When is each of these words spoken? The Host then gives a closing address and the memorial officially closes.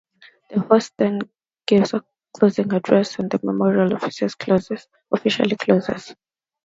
The 0.49 0.61
Host 0.61 0.93
then 0.97 1.19
gives 1.67 1.93
a 1.93 2.03
closing 2.35 2.73
address 2.73 3.19
and 3.19 3.29
the 3.29 3.39
memorial 3.43 3.93
officially 3.93 4.31
closes. 4.39 4.87